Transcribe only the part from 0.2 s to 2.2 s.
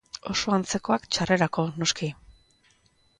Oso antzekoak txarrerako, noski.